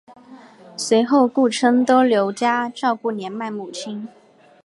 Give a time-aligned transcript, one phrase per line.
[0.75, 4.07] 随后顾琛都留家照顾年迈母亲。